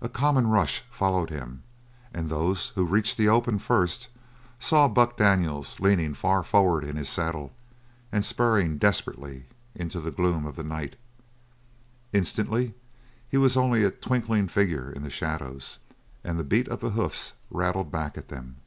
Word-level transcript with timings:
A 0.00 0.08
common 0.08 0.46
rush 0.46 0.84
followed 0.92 1.28
him, 1.28 1.64
and 2.14 2.28
those 2.28 2.68
who 2.76 2.84
reached 2.84 3.16
the 3.16 3.26
open 3.28 3.58
first 3.58 4.06
saw 4.60 4.86
Buck 4.86 5.16
Daniels 5.16 5.80
leaning 5.80 6.14
far 6.14 6.44
forward 6.44 6.84
in 6.84 6.94
his 6.94 7.08
saddle 7.08 7.50
and 8.12 8.24
spurring 8.24 8.78
desperately 8.78 9.46
into 9.74 9.98
the 9.98 10.12
gloom 10.12 10.46
of 10.46 10.54
the 10.54 10.62
night. 10.62 10.94
Instantly 12.12 12.74
he 13.28 13.38
was 13.38 13.56
only 13.56 13.82
a 13.82 13.90
twinkling 13.90 14.46
figure 14.46 14.88
in 14.92 15.02
the 15.02 15.10
shadows, 15.10 15.78
and 16.22 16.38
the 16.38 16.44
beat 16.44 16.68
of 16.68 16.78
the 16.78 16.90
hoofs 16.90 17.32
rattled 17.50 17.90
back 17.90 18.16
at 18.16 18.28
them. 18.28 18.58